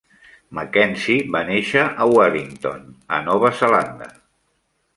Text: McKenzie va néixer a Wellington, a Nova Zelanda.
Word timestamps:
McKenzie 0.59 1.17
va 1.35 1.41
néixer 1.49 1.83
a 2.05 2.07
Wellington, 2.13 2.89
a 3.19 3.23
Nova 3.29 3.53
Zelanda. 3.61 4.09